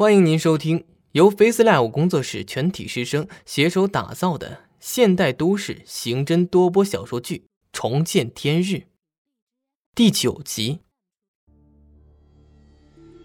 [0.00, 7.36] 欢迎您收听由 FaceLive 工作室全体师生携手打造的现代都市刑侦多播小说剧
[7.70, 8.76] 《重见天日》
[9.94, 10.80] 第九集。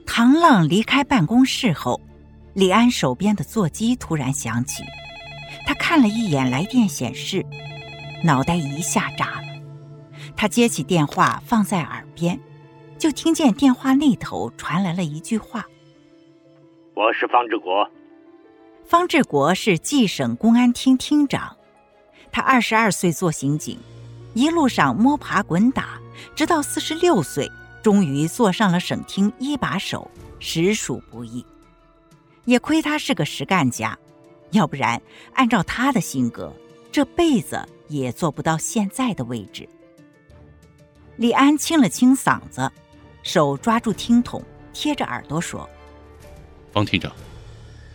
[0.05, 2.01] 唐浪离开办公室后，
[2.53, 4.83] 李安手边的座机突然响起，
[5.65, 7.41] 他看了一眼来电显示，
[8.21, 9.47] 脑袋一下炸了。
[10.35, 12.37] 他接起电话放在耳边，
[12.99, 15.65] 就听见电话那头传来了一句话。
[16.95, 17.85] 我是方志国。
[18.85, 21.57] 方志国是冀省公安厅厅长，
[22.31, 23.77] 他二十二岁做刑警，
[24.33, 25.99] 一路上摸爬滚打，
[26.35, 27.51] 直到四十六岁，
[27.83, 31.45] 终于坐上了省厅一把手，实属不易。
[32.45, 33.97] 也亏他是个实干家，
[34.51, 35.01] 要不然
[35.33, 36.53] 按照他的性格，
[36.93, 39.67] 这辈子也做不到现在的位置。
[41.17, 42.71] 李安清了清嗓子，
[43.21, 44.41] 手抓住听筒，
[44.71, 45.69] 贴着耳朵说。
[46.75, 47.09] 方厅长，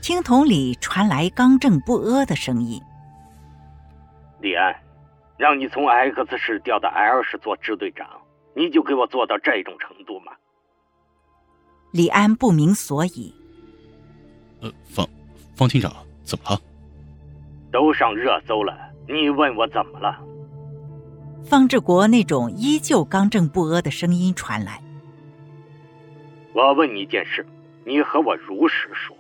[0.00, 2.80] 听筒里传来刚正不阿的声音
[4.40, 4.74] ：“李安，
[5.36, 8.08] 让你从 X 市调到 L 市做支队长，
[8.56, 10.32] 你就给我做到这种程度吗？”
[11.92, 13.34] 李安不明所以。
[14.62, 15.06] 呃，方
[15.54, 16.58] 方厅长，怎么了？
[17.70, 18.74] 都上热搜了，
[19.06, 20.18] 你问我怎么了？
[21.44, 24.82] 方志国那种依旧刚正不阿的声音传来
[26.54, 27.44] ：“我问你一件事。”
[27.84, 29.16] 你和我如实说，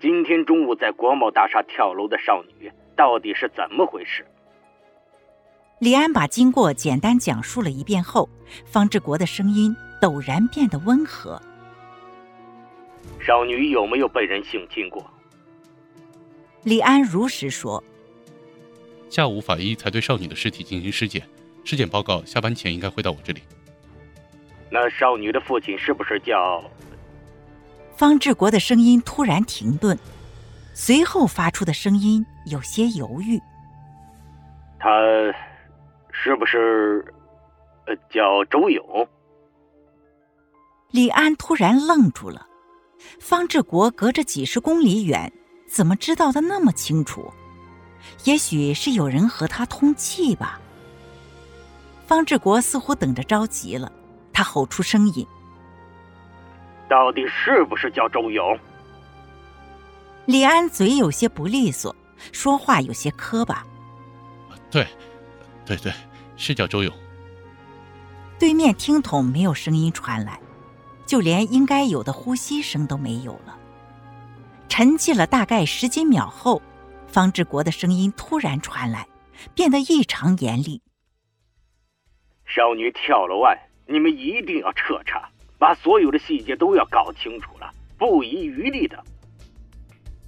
[0.00, 4.24] 今天中午在国贸大厦跳楼的少女到底是怎么回事？
[5.80, 8.28] 李安把经过简单讲述了一遍后，
[8.66, 11.40] 方志国的声音陡然变得温和。
[13.20, 15.04] 少女有没有被人性侵过？
[16.64, 17.82] 李安如实说。
[19.08, 21.22] 下午法医才对少女的尸体进行尸检，
[21.64, 23.40] 尸检报告下班前应该会到我这里。
[24.70, 26.62] 那少女的父亲是不是叫？
[27.98, 29.98] 方志国的声音突然停顿，
[30.72, 33.42] 随后发出的声音有些犹豫。
[34.78, 34.88] 他
[36.12, 37.04] 是不是
[37.88, 39.08] 呃叫周勇？
[40.92, 42.46] 李安突然愣住了。
[43.18, 45.32] 方志国隔着几十公里远，
[45.68, 47.28] 怎么知道的那么清楚？
[48.22, 50.60] 也许是有人和他通气吧。
[52.06, 53.90] 方志国似乎等着着急了，
[54.32, 55.26] 他吼出声音。
[56.88, 58.58] 到底是不是叫周勇？
[60.26, 61.94] 李安嘴有些不利索，
[62.32, 63.66] 说话有些磕巴。
[64.70, 64.86] 对，
[65.64, 65.92] 对对，
[66.36, 66.92] 是叫周勇。
[68.38, 70.38] 对面听筒没有声音传来，
[71.06, 73.58] 就连应该有的呼吸声都没有了。
[74.68, 76.60] 沉寂了大概十几秒后，
[77.06, 79.08] 方志国的声音突然传来，
[79.54, 80.82] 变得异常严厉
[82.44, 89.02] ：“少女跳楼案，你们一定要彻查。”把所有的细节都要搞清楚了，不遗余力的。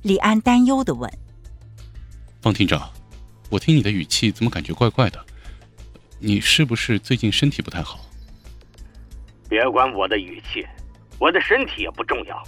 [0.03, 1.11] 李安担忧的问
[2.43, 2.91] ：“方厅长，
[3.49, 5.25] 我听你的语气怎么感觉怪怪的？
[6.19, 8.01] 你是不是最近身体不太好？”
[9.49, 10.67] 别管我的语气，
[11.19, 12.43] 我的身体也不重要。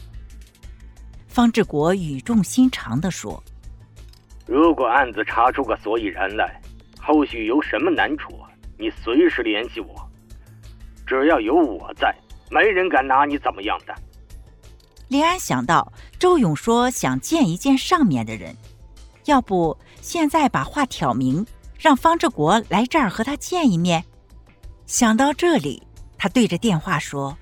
[1.28, 3.43] 方志国语重心长的说
[4.47, 6.60] ：“如果案子查出个所以然来，
[7.00, 8.38] 后续有什么难处，
[8.78, 10.10] 你随时联系我，
[11.06, 12.14] 只要有我在。”
[12.53, 13.95] 没人敢拿你怎么样的。
[15.09, 18.55] 李安想到周勇说想见一见上面的人，
[19.25, 21.47] 要不现在把话挑明，
[21.79, 24.05] 让方志国来这儿和他见一面。
[24.85, 25.83] 想到这里，
[26.19, 27.37] 他对着电话说：“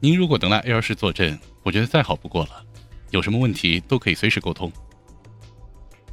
[0.00, 2.64] 您如果能来 L 室坐镇，我觉得再好不过了。
[3.10, 4.72] 有什么问题都可以随时沟通。”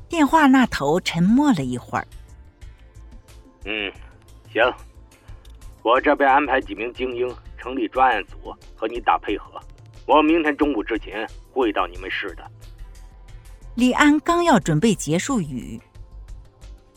[0.07, 2.07] 电话那头沉默了一会儿。
[3.65, 3.91] 嗯，
[4.53, 4.61] 行。
[5.87, 9.57] 我这边安排几名精英成立专案组和你打配合，
[10.05, 12.43] 我明天中午之前会到你们市的。
[13.75, 15.79] 李安刚要准备结束语，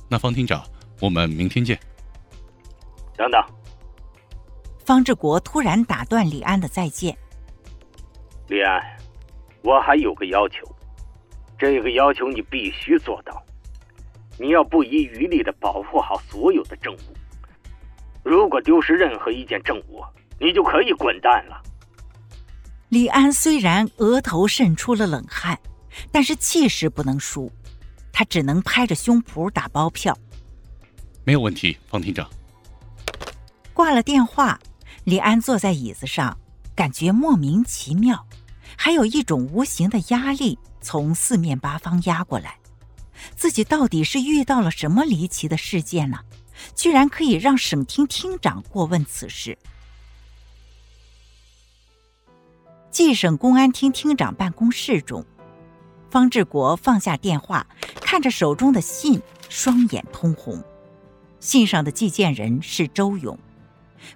[0.08, 0.60] 那方厅长，
[1.00, 1.78] 我们明天见。
[3.16, 3.40] 等等，
[4.84, 7.16] 方志国突然打断李安的再见。
[8.48, 8.82] 李安，
[9.62, 10.66] 我还有个要求，
[11.56, 13.41] 这个要求你必须做到，
[14.36, 16.98] 你要不遗余力的保护好所有的证物。
[18.22, 20.02] 如果丢失任何一件证物，
[20.38, 21.60] 你就可以滚蛋了。
[22.88, 25.58] 李安虽然额头渗出了冷汗，
[26.10, 27.50] 但是气势不能输，
[28.12, 30.16] 他只能拍着胸脯打包票。
[31.24, 32.28] 没有问题，方厅长。
[33.72, 34.58] 挂了电话，
[35.04, 36.36] 李安坐在椅子上，
[36.74, 38.26] 感觉莫名其妙，
[38.76, 42.56] 还有一种无形的压力从四面八方压过来。
[43.36, 46.18] 自己到底是遇到了什么离奇的事件呢？
[46.74, 49.57] 居然可以让省厅厅长过问此事。
[52.91, 55.24] 冀省公安厅厅长办公室中，
[56.10, 57.66] 方志国放下电话，
[58.01, 60.62] 看着手中的信，双眼通红。
[61.39, 63.39] 信上的寄件人是周勇。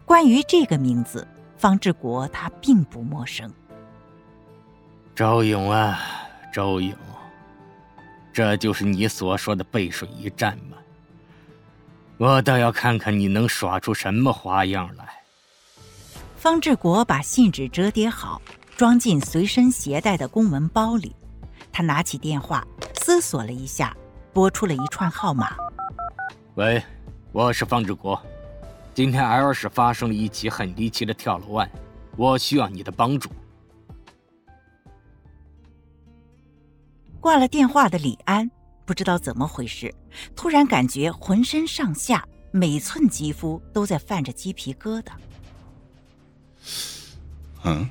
[0.04, 1.26] 关于这个名字，
[1.56, 3.50] 方志国他并不陌生。
[5.14, 6.00] 周勇啊，
[6.52, 6.94] 周勇，
[8.32, 10.76] 这就是你所说的背水一战吗？
[12.18, 15.08] 我倒要看看你能耍出什么花样来。
[16.36, 18.40] 方志国把信纸折叠好。
[18.76, 21.14] 装进随身携带的公文包里，
[21.70, 22.66] 他拿起电话，
[23.00, 23.96] 思索了一下，
[24.32, 25.54] 拨出了一串号码。
[26.56, 26.82] 喂，
[27.30, 28.20] 我是方志国，
[28.92, 31.70] 今天 L 市发生了一起很离奇的跳楼案，
[32.16, 33.30] 我需要你的帮助。
[37.20, 38.50] 挂了电话的李安
[38.84, 39.94] 不知道怎么回事，
[40.36, 45.12] 突然感觉浑身上下每寸肌肤都在泛着鸡皮疙瘩。
[47.64, 47.88] 嗯。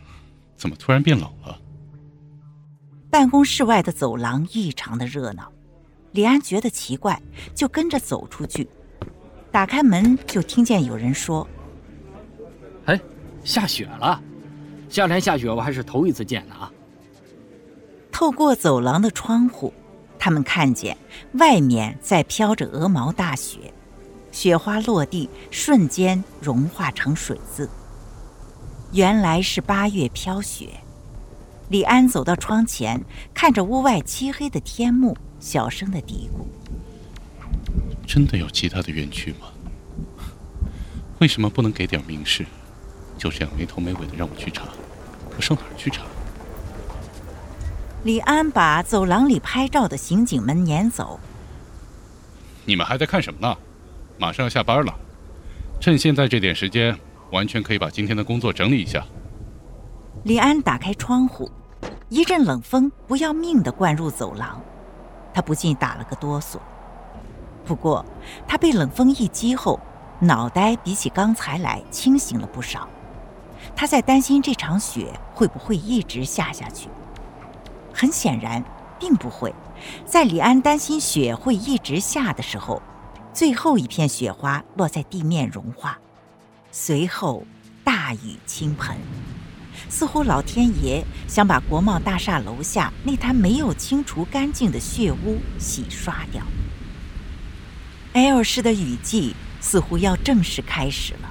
[0.55, 1.59] 怎么突然变冷了？
[3.09, 5.51] 办公室外的走廊异常的热闹，
[6.13, 7.21] 李安觉得奇怪，
[7.53, 8.69] 就跟着走出去。
[9.51, 11.45] 打开门，就听见有人说
[12.87, 12.97] ：“哎，
[13.43, 14.23] 下雪了！
[14.87, 16.71] 夏天下雪我还是头一次见呢啊！”
[18.09, 19.73] 透过走廊的窗户，
[20.23, 20.97] 他们看见
[21.33, 23.73] 外面在飘着鹅毛大雪，
[24.31, 27.69] 雪花落地，瞬间融化成水渍。
[28.93, 30.79] 原来是八月飘雪，
[31.67, 33.03] 李安走到窗前，
[33.33, 36.45] 看着屋外漆黑的天幕，小声的嘀咕
[38.07, 39.51] ：“真的有其他的冤屈吗？
[41.19, 42.45] 为什么不能给点明示？
[43.17, 44.69] 就这样没头没尾的让我去查，
[45.35, 46.03] 我上哪儿去查？”
[48.03, 51.17] 李安把走廊里拍照的刑警们撵走。
[52.65, 53.57] 你们还在看什么呢？
[54.17, 54.93] 马上要下班了，
[55.79, 56.97] 趁现在这点时间。
[57.31, 59.03] 完全可以把今天的工作整理一下。
[60.23, 61.49] 李安打开窗户，
[62.07, 64.61] 一阵冷风不要命的灌入走廊，
[65.33, 66.57] 他不禁打了个哆嗦。
[67.65, 68.05] 不过，
[68.47, 69.79] 他被冷风一击后，
[70.19, 72.87] 脑袋比起刚才来清醒了不少。
[73.75, 76.87] 他在担心这场雪会不会一直下下去。
[77.93, 78.63] 很显然，
[78.99, 79.53] 并不会。
[80.05, 82.81] 在李安担心雪会一直下的时候，
[83.33, 85.99] 最后一片雪花落在地面融化。
[86.71, 87.45] 随后，
[87.83, 88.97] 大雨倾盆，
[89.89, 96.41] 似乎老天爷想把国贸大厦楼下那滩没有清除干净的血污洗刷掉。
[98.13, 101.29] L 市的雨季似乎要正式开始了。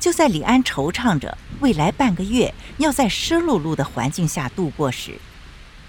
[0.00, 5.18] 就在李安惆怅着未来半个月要在湿漉漉的环境下度过时，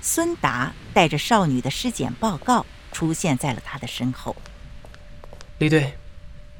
[0.01, 4.35] 孙达带着少女的尸检报告出现在了他的身后。
[5.57, 5.93] 李队。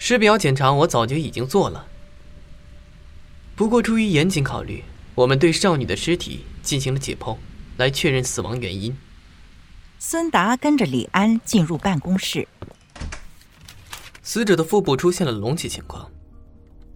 [0.02, 1.86] 尸表检查我早就已经做了，
[3.54, 7.36] 不过出于严谨考虑，我们对少女的尸体进行了解剖，
[7.76, 8.98] 来确认死亡原因。
[10.00, 12.48] 孙达跟着李安进入办公室。
[14.24, 16.10] 死者的腹部出现了隆起情况，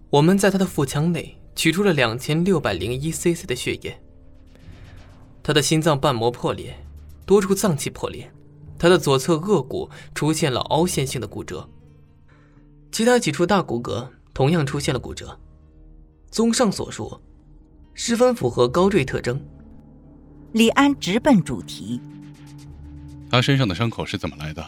[0.08, 4.00] 我们在他的腹腔内取出了两千六百零一 cc 的血液。
[5.44, 6.74] 他的心脏瓣膜破裂，
[7.26, 8.32] 多处脏器破裂，
[8.78, 11.68] 他的左侧颚骨出现了凹陷性的骨折。
[12.90, 15.38] 其他几处大骨骼同样出现了骨折。
[16.30, 17.20] 综上所述，
[17.92, 19.38] 十分符合高坠特征。
[20.52, 22.00] 李安直奔主题：
[23.30, 24.64] 他身上的伤口是怎么来的？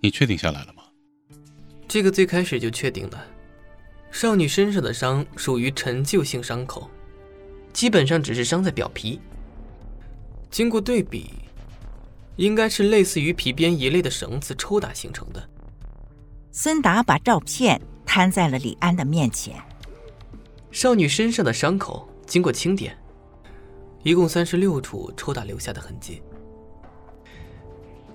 [0.00, 0.82] 你确定下来了吗？
[1.86, 3.22] 这个最开始就确定了。
[4.10, 6.88] 少女身上的伤属于陈旧性伤口，
[7.74, 9.20] 基本上只是伤在表皮。
[10.56, 11.28] 经过对比，
[12.36, 15.50] 应该是类似于皮鞭一类的绳子抽打形成的。
[16.50, 19.54] 孙达把照片摊在了李安的面前。
[20.70, 22.96] 少女身上的伤口经过清点，
[24.02, 26.22] 一共三十六处抽打留下的痕迹，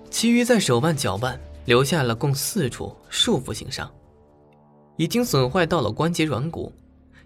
[0.09, 3.87] 其余在手腕、脚腕留下了共四处束缚性伤，
[4.97, 6.73] 已经损坏到了关节软骨，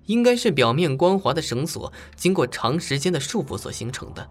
[0.07, 4.29] 应该是表面光滑的绳索经过长时间的束缚所形成的。